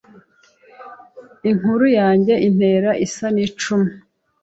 Inkuru 1.49 1.85
yanjye 1.99 2.33
Iteka 2.49 2.91
isa 3.05 3.25
n’ 3.33 3.37
icumu 3.45 3.89